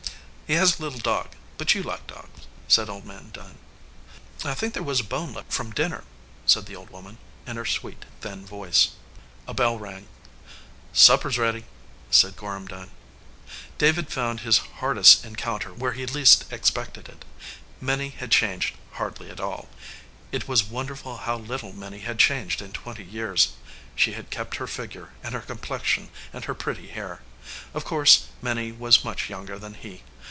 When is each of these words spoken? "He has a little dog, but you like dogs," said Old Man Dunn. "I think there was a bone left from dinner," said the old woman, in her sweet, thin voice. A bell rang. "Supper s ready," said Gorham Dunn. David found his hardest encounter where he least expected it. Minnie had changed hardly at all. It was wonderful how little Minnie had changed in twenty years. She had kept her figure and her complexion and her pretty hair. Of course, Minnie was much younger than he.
"He 0.51 0.57
has 0.57 0.79
a 0.79 0.81
little 0.83 0.99
dog, 0.99 1.29
but 1.57 1.73
you 1.75 1.81
like 1.81 2.07
dogs," 2.07 2.41
said 2.67 2.89
Old 2.89 3.05
Man 3.05 3.29
Dunn. 3.31 3.57
"I 4.43 4.53
think 4.53 4.73
there 4.73 4.83
was 4.83 4.99
a 4.99 5.03
bone 5.05 5.33
left 5.33 5.53
from 5.53 5.71
dinner," 5.71 6.03
said 6.45 6.65
the 6.65 6.75
old 6.75 6.89
woman, 6.89 7.19
in 7.47 7.55
her 7.55 7.65
sweet, 7.65 8.03
thin 8.19 8.45
voice. 8.45 8.89
A 9.47 9.53
bell 9.53 9.79
rang. 9.79 10.09
"Supper 10.91 11.29
s 11.29 11.37
ready," 11.37 11.63
said 12.09 12.35
Gorham 12.35 12.67
Dunn. 12.67 12.91
David 13.77 14.11
found 14.11 14.41
his 14.41 14.57
hardest 14.57 15.23
encounter 15.23 15.71
where 15.73 15.93
he 15.93 16.05
least 16.05 16.51
expected 16.51 17.07
it. 17.07 17.23
Minnie 17.79 18.09
had 18.09 18.29
changed 18.29 18.75
hardly 18.95 19.29
at 19.29 19.39
all. 19.39 19.69
It 20.33 20.49
was 20.49 20.65
wonderful 20.65 21.15
how 21.15 21.37
little 21.37 21.71
Minnie 21.71 21.99
had 21.99 22.19
changed 22.19 22.61
in 22.61 22.73
twenty 22.73 23.05
years. 23.05 23.53
She 23.95 24.11
had 24.11 24.29
kept 24.31 24.57
her 24.57 24.67
figure 24.67 25.13
and 25.23 25.33
her 25.33 25.39
complexion 25.39 26.09
and 26.33 26.43
her 26.43 26.53
pretty 26.53 26.89
hair. 26.89 27.21
Of 27.73 27.85
course, 27.85 28.25
Minnie 28.41 28.73
was 28.73 29.05
much 29.05 29.29
younger 29.29 29.57
than 29.57 29.75
he. 29.75 30.03